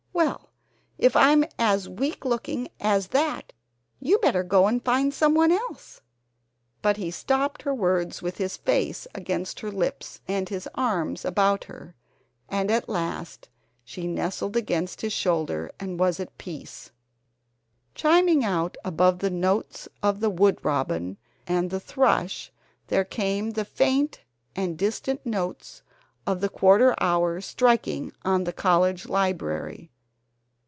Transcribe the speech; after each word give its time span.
Well, 0.13 0.49
if 0.99 1.15
I'm 1.15 1.43
as 1.57 1.89
weak 1.89 2.25
looking 2.25 2.67
as 2.79 3.07
that 3.07 3.53
you 3.99 4.19
better 4.19 4.43
go 4.43 4.67
and 4.67 4.83
find 4.85 5.11
someone 5.11 5.51
else" 5.51 6.01
But 6.83 6.97
he 6.97 7.09
stopped 7.09 7.63
her 7.63 7.73
words 7.73 8.21
with 8.21 8.37
his 8.37 8.55
face 8.55 9.07
against 9.15 9.61
her 9.61 9.71
lips, 9.71 10.21
and 10.27 10.47
his 10.47 10.69
arms 10.75 11.25
about 11.25 11.63
her, 11.63 11.95
and 12.47 12.69
at 12.69 12.87
last 12.87 13.49
she 13.83 14.05
nestled 14.05 14.55
against 14.55 15.01
his 15.01 15.11
shoulder 15.11 15.71
and 15.79 15.99
was 15.99 16.19
at 16.19 16.37
peace. 16.37 16.91
Chiming 17.95 18.43
out 18.45 18.77
above 18.85 19.19
the 19.19 19.31
notes 19.31 19.87
of 20.03 20.19
the 20.19 20.29
wood 20.29 20.59
robin 20.61 21.17
and 21.47 21.71
the 21.71 21.79
thrush 21.79 22.51
there 22.87 23.05
came 23.05 23.51
the 23.51 23.65
faint 23.65 24.21
and 24.55 24.77
distant 24.77 25.25
notes 25.25 25.81
of 26.27 26.41
the 26.41 26.49
quarter 26.49 26.93
hour 27.01 27.41
striking 27.41 28.13
on 28.23 28.43
the 28.43 28.53
college 28.53 29.07
library. 29.07 29.89